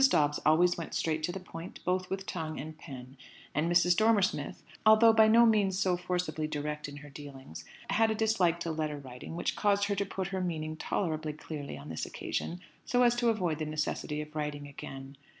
Dobbs 0.09 0.39
always 0.47 0.79
went 0.79 0.95
straight 0.95 1.21
to 1.21 1.31
the 1.31 1.39
point, 1.39 1.79
both 1.85 2.09
with 2.09 2.25
tongue 2.25 2.59
and 2.59 2.75
pen; 2.75 3.17
and 3.53 3.71
Mrs. 3.71 3.95
Dormer 3.95 4.23
Smith, 4.23 4.63
although 4.83 5.13
by 5.13 5.27
no 5.27 5.45
means 5.45 5.77
so 5.77 5.95
forcibly 5.95 6.47
direct 6.47 6.89
in 6.89 6.97
her 7.05 7.09
dealings, 7.11 7.65
had 7.87 8.09
a 8.09 8.15
dislike 8.15 8.59
to 8.61 8.71
letter 8.71 8.97
writing, 8.97 9.35
which 9.35 9.55
caused 9.55 9.83
her 9.85 9.95
to 9.95 10.03
put 10.03 10.29
her 10.29 10.41
meaning 10.41 10.75
tolerably 10.75 11.33
clearly 11.33 11.77
on 11.77 11.89
this 11.89 12.07
occasion, 12.07 12.59
so 12.83 13.03
as 13.03 13.13
to 13.17 13.29
avoid 13.29 13.59
the 13.59 13.65
necessity 13.67 14.21
of 14.21 14.35
writing 14.35 14.67
again. 14.67 15.17